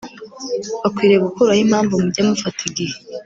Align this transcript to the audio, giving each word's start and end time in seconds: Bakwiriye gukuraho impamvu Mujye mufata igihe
Bakwiriye 0.81 1.19
gukuraho 1.25 1.59
impamvu 1.65 2.01
Mujye 2.03 2.21
mufata 2.27 2.61
igihe 2.69 2.95